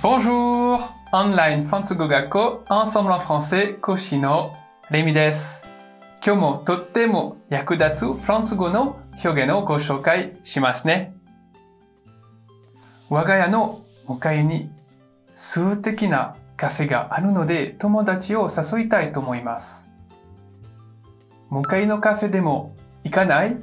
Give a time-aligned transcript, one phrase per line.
[0.00, 0.78] Bonjour!
[1.12, 4.54] オンラインフランス語学校 Ensemble en français 講師の
[4.92, 5.68] レミです。
[6.24, 11.16] 今日もとっても役立つフランス語の表現をご紹介しますね。
[13.08, 14.70] 我が家の向かいに
[15.34, 19.90] 数的なカフェがあるので友達を誘いたいと思います。
[21.50, 23.56] 向かいのカフェでも行かない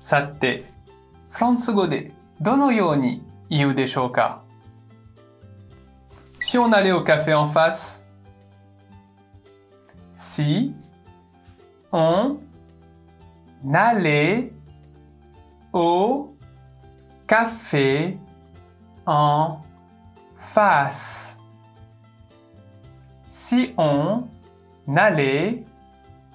[0.00, 0.72] さて、
[1.28, 3.30] フランス語でどのように
[6.40, 8.02] Si on allait au café en face,
[10.14, 10.74] si
[11.92, 12.38] on
[13.74, 14.54] allait
[15.74, 16.34] au
[17.26, 18.16] café
[19.04, 19.60] en
[20.38, 21.36] face,
[23.26, 24.26] si on
[24.96, 25.62] allait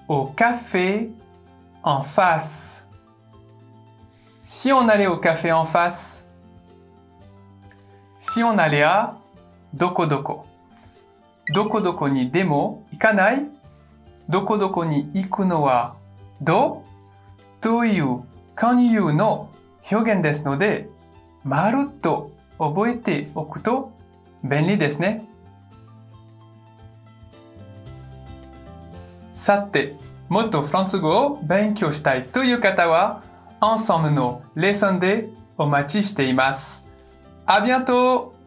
[0.06, 1.10] au café
[1.82, 2.86] en face,
[4.44, 6.27] si on allait au café en face,
[8.38, 9.16] si on allait à
[9.74, 10.46] どこどこ。
[11.52, 13.48] どこどこにでも行かない？
[14.28, 15.96] どこどこに行くのは
[16.40, 16.84] ど？
[17.60, 18.20] という
[18.54, 19.50] 勧誘の
[19.90, 20.88] 表現ですので、
[21.42, 22.30] まるっと
[22.60, 23.90] 覚えておくと
[24.44, 25.26] 便利ですね。
[29.32, 29.96] さて、
[30.28, 33.20] もっとフランス語を勉強したいという方は、
[33.60, 36.86] Ensemble のレッスンでお待ちしています。
[37.50, 38.37] ありがとう